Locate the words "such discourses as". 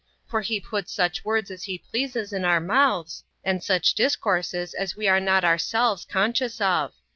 3.63-4.95